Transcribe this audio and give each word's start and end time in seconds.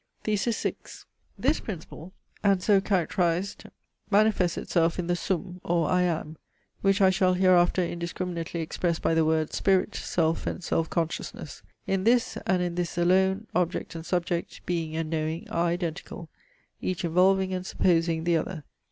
THESIS 0.23 0.63
VI 0.63 0.75
This 1.37 1.59
principle, 1.59 2.11
and 2.43 2.63
so 2.63 2.81
characterised 2.81 3.65
manifests 4.09 4.57
itself 4.57 4.97
in 4.97 5.05
the 5.05 5.15
SUM 5.15 5.61
or 5.63 5.91
I 5.91 6.01
AM; 6.01 6.37
which 6.81 7.01
I 7.01 7.11
shall 7.11 7.35
hereafter 7.35 7.83
indiscriminately 7.83 8.61
express 8.61 8.97
by 8.97 9.13
the 9.13 9.23
words 9.23 9.57
spirit, 9.57 9.93
self, 9.93 10.47
and 10.47 10.63
self 10.63 10.89
consciousness. 10.89 11.61
In 11.85 12.03
this, 12.03 12.35
and 12.47 12.63
in 12.63 12.73
this 12.73 12.97
alone, 12.97 13.45
object 13.53 13.93
and 13.93 14.03
subject, 14.03 14.65
being 14.65 14.95
and 14.95 15.07
knowing, 15.11 15.47
are 15.51 15.67
identical, 15.67 16.29
each 16.81 17.05
involving 17.05 17.53
and 17.53 17.63
supposing 17.63 18.23
the 18.23 18.37
other. 18.37 18.63